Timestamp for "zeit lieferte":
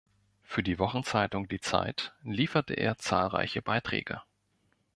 1.59-2.73